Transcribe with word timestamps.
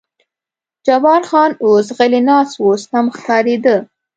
جبار 0.85 1.21
خان 1.29 1.51
اوس 1.63 1.87
غلی 1.97 2.21
ناست 2.27 2.55
و، 2.61 2.65
سم 2.89 3.05
ښکارېده. 3.15 3.77